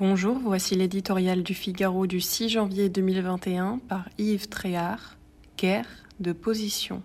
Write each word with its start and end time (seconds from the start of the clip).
Bonjour, 0.00 0.38
voici 0.38 0.76
l'éditorial 0.76 1.42
du 1.42 1.54
Figaro 1.54 2.06
du 2.06 2.20
6 2.20 2.50
janvier 2.50 2.88
2021 2.88 3.80
par 3.88 4.08
Yves 4.16 4.48
Tréhard, 4.48 5.16
Guerre 5.56 5.88
de 6.20 6.30
position. 6.30 7.02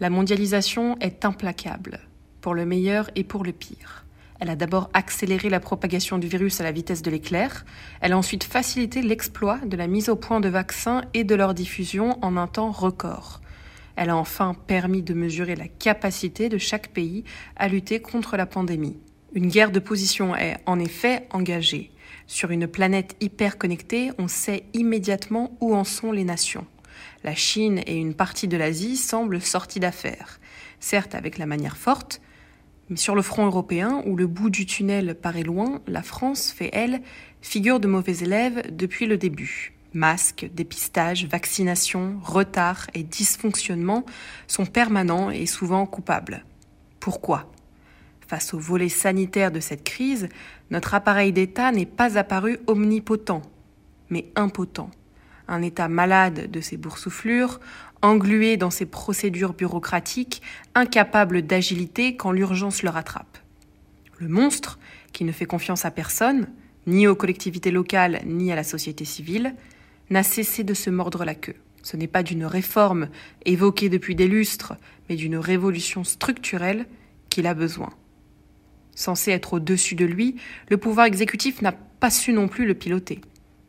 La 0.00 0.10
mondialisation 0.10 0.98
est 0.98 1.24
implacable, 1.24 2.00
pour 2.40 2.56
le 2.56 2.66
meilleur 2.66 3.08
et 3.14 3.22
pour 3.22 3.44
le 3.44 3.52
pire. 3.52 4.04
Elle 4.40 4.50
a 4.50 4.56
d'abord 4.56 4.90
accéléré 4.94 5.48
la 5.48 5.60
propagation 5.60 6.18
du 6.18 6.26
virus 6.26 6.60
à 6.60 6.64
la 6.64 6.72
vitesse 6.72 7.02
de 7.02 7.10
l'éclair, 7.12 7.64
elle 8.00 8.14
a 8.14 8.18
ensuite 8.18 8.42
facilité 8.42 9.00
l'exploit 9.00 9.58
de 9.58 9.76
la 9.76 9.86
mise 9.86 10.08
au 10.08 10.16
point 10.16 10.40
de 10.40 10.48
vaccins 10.48 11.02
et 11.14 11.22
de 11.22 11.36
leur 11.36 11.54
diffusion 11.54 12.18
en 12.20 12.36
un 12.36 12.48
temps 12.48 12.72
record. 12.72 13.40
Elle 14.00 14.08
a 14.08 14.16
enfin 14.16 14.54
permis 14.66 15.02
de 15.02 15.12
mesurer 15.12 15.56
la 15.56 15.68
capacité 15.68 16.48
de 16.48 16.56
chaque 16.56 16.88
pays 16.88 17.22
à 17.54 17.68
lutter 17.68 18.00
contre 18.00 18.38
la 18.38 18.46
pandémie. 18.46 18.96
Une 19.34 19.48
guerre 19.48 19.70
de 19.70 19.78
position 19.78 20.34
est 20.34 20.56
en 20.64 20.80
effet 20.80 21.28
engagée. 21.32 21.90
Sur 22.26 22.50
une 22.50 22.66
planète 22.66 23.14
hyper 23.20 23.58
connectée, 23.58 24.10
on 24.16 24.26
sait 24.26 24.64
immédiatement 24.72 25.54
où 25.60 25.74
en 25.74 25.84
sont 25.84 26.12
les 26.12 26.24
nations. 26.24 26.66
La 27.24 27.34
Chine 27.34 27.82
et 27.86 27.94
une 27.94 28.14
partie 28.14 28.48
de 28.48 28.56
l'Asie 28.56 28.96
semblent 28.96 29.42
sorties 29.42 29.80
d'affaires, 29.80 30.40
certes 30.78 31.14
avec 31.14 31.36
la 31.36 31.44
manière 31.44 31.76
forte, 31.76 32.22
mais 32.88 32.96
sur 32.96 33.14
le 33.14 33.20
front 33.20 33.44
européen, 33.44 34.02
où 34.06 34.16
le 34.16 34.26
bout 34.26 34.48
du 34.48 34.64
tunnel 34.64 35.14
paraît 35.14 35.42
loin, 35.42 35.82
la 35.86 36.02
France 36.02 36.52
fait, 36.52 36.70
elle, 36.72 37.02
figure 37.42 37.80
de 37.80 37.86
mauvais 37.86 38.16
élève 38.20 38.62
depuis 38.74 39.04
le 39.04 39.18
début. 39.18 39.74
Masques, 39.92 40.48
dépistage, 40.54 41.26
vaccination, 41.26 42.20
retard 42.22 42.86
et 42.94 43.02
dysfonctionnement 43.02 44.04
sont 44.46 44.66
permanents 44.66 45.30
et 45.30 45.46
souvent 45.46 45.84
coupables. 45.84 46.44
Pourquoi? 47.00 47.50
Face 48.28 48.54
au 48.54 48.60
volet 48.60 48.88
sanitaire 48.88 49.50
de 49.50 49.58
cette 49.58 49.82
crise, 49.82 50.28
notre 50.70 50.94
appareil 50.94 51.32
d'État 51.32 51.72
n'est 51.72 51.86
pas 51.86 52.18
apparu 52.18 52.58
omnipotent, 52.68 53.42
mais 54.10 54.26
impotent. 54.36 54.90
Un 55.48 55.62
État 55.62 55.88
malade 55.88 56.48
de 56.48 56.60
ses 56.60 56.76
boursouflures, 56.76 57.58
englué 58.02 58.56
dans 58.56 58.70
ses 58.70 58.86
procédures 58.86 59.54
bureaucratiques, 59.54 60.40
incapable 60.76 61.42
d'agilité 61.42 62.14
quand 62.14 62.30
l'urgence 62.30 62.84
le 62.84 62.90
rattrape. 62.90 63.38
Le 64.18 64.28
monstre, 64.28 64.78
qui 65.12 65.24
ne 65.24 65.32
fait 65.32 65.46
confiance 65.46 65.84
à 65.84 65.90
personne, 65.90 66.46
ni 66.86 67.08
aux 67.08 67.16
collectivités 67.16 67.72
locales, 67.72 68.20
ni 68.24 68.52
à 68.52 68.54
la 68.54 68.62
société 68.62 69.04
civile, 69.04 69.56
n'a 70.10 70.22
cessé 70.22 70.64
de 70.64 70.74
se 70.74 70.90
mordre 70.90 71.24
la 71.24 71.34
queue. 71.34 71.56
Ce 71.82 71.96
n'est 71.96 72.06
pas 72.06 72.22
d'une 72.22 72.44
réforme 72.44 73.08
évoquée 73.46 73.88
depuis 73.88 74.14
des 74.14 74.28
lustres, 74.28 74.74
mais 75.08 75.16
d'une 75.16 75.36
révolution 75.36 76.04
structurelle 76.04 76.86
qu'il 77.30 77.46
a 77.46 77.54
besoin. 77.54 77.90
Censé 78.94 79.30
être 79.30 79.54
au-dessus 79.54 79.94
de 79.94 80.04
lui, 80.04 80.36
le 80.68 80.76
pouvoir 80.76 81.06
exécutif 81.06 81.62
n'a 81.62 81.72
pas 81.72 82.10
su 82.10 82.32
non 82.32 82.48
plus 82.48 82.66
le 82.66 82.74
piloter. 82.74 83.20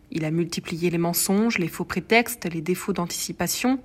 Il 0.09 0.25
a 0.25 0.31
multiplié 0.31 0.89
les 0.89 0.97
mensonges, 0.97 1.57
les 1.57 1.69
faux 1.69 1.85
prétextes, 1.85 2.51
les 2.51 2.61
défauts 2.61 2.91
d'anticipation, 2.91 3.79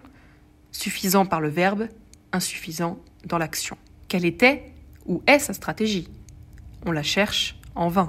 suffisant 0.72 1.24
par 1.24 1.40
le 1.40 1.48
verbe, 1.48 1.88
insuffisant 2.32 2.98
dans 3.24 3.38
l'action. 3.38 3.78
Quelle 4.08 4.24
était 4.24 4.72
ou 5.06 5.22
est 5.28 5.38
sa 5.38 5.52
stratégie? 5.52 6.08
On 6.84 6.90
la 6.90 7.04
cherche 7.04 7.58
en 7.76 7.88
vain. 7.88 8.08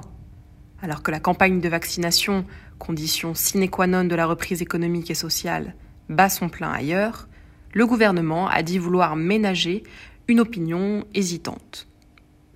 Alors 0.82 1.02
que 1.02 1.10
la 1.10 1.20
campagne 1.20 1.60
de 1.60 1.68
vaccination 1.68 2.44
condition 2.78 3.34
sine 3.34 3.68
qua 3.68 3.86
non 3.86 4.04
de 4.04 4.14
la 4.14 4.26
reprise 4.26 4.62
économique 4.62 5.10
et 5.10 5.14
sociale, 5.14 5.74
bat 6.08 6.28
son 6.28 6.48
plein 6.48 6.70
ailleurs, 6.70 7.28
le 7.74 7.86
gouvernement 7.86 8.48
a 8.48 8.62
dit 8.62 8.78
vouloir 8.78 9.16
ménager 9.16 9.82
une 10.28 10.40
opinion 10.40 11.04
hésitante. 11.14 11.86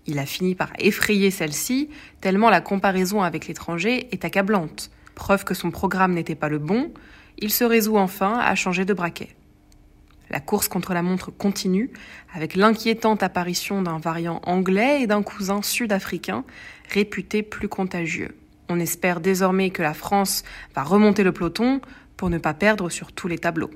Il 0.07 0.19
a 0.19 0.27
fini 0.27 0.55
par 0.55 0.73
effrayer 0.79 1.31
celle-ci, 1.31 1.89
tellement 2.21 2.51
la 2.51 2.61
comparaison 2.61 3.23
avec 3.23 3.47
l'étranger 3.47 4.09
est 4.11 4.25
accablante. 4.25 4.91
Preuve 5.15 5.45
que 5.45 5.55
son 5.55 5.71
programme 5.71 6.15
n'était 6.15 6.35
pas 6.35 6.49
le 6.49 6.59
bon, 6.59 6.93
il 7.39 7.51
se 7.51 7.65
résout 7.65 7.97
enfin 7.97 8.39
à 8.39 8.55
changer 8.55 8.85
de 8.85 8.95
braquet. 8.95 9.37
La 10.31 10.41
course 10.41 10.69
contre 10.69 10.95
la 10.95 11.03
montre 11.03 11.31
continue, 11.31 11.93
avec 12.35 12.57
l'inquiétante 12.57 13.23
apparition 13.23 13.83
d'un 13.83 13.99
variant 13.99 14.41
anglais 14.45 15.03
et 15.03 15.07
d'un 15.07 15.23
cousin 15.23 15.61
sud-africain 15.61 16.45
réputé 16.89 17.43
plus 17.43 17.69
contagieux. 17.69 18.35
On 18.75 18.81
espère 18.81 19.21
désormais 19.21 19.69
que 19.69 19.83
la 19.83 19.93
France 19.93 20.45
va 20.75 20.83
remonter 20.83 21.25
le 21.25 21.33
peloton 21.33 21.83
pour 22.17 22.31
ne 22.31 22.39
pas 22.39 22.55
perdre 22.55 22.89
sur 22.89 23.13
tous 23.13 23.29
les 23.29 23.37
tableaux. 23.37 23.71